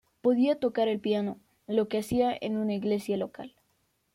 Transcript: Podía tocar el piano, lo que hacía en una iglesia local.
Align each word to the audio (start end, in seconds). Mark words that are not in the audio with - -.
Podía 0.23 0.55
tocar 0.59 0.87
el 0.87 0.99
piano, 0.99 1.39
lo 1.67 1.87
que 1.87 1.99
hacía 1.99 2.35
en 2.41 2.57
una 2.57 2.73
iglesia 2.73 3.17
local. 3.17 3.55